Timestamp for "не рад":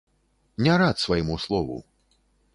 0.67-1.03